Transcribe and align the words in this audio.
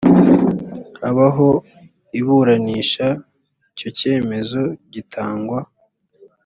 habaho 1.01 1.49
iburanisha 2.19 3.07
icyo 3.71 3.89
cyemezo 3.99 4.61
gitangwa 4.93 5.59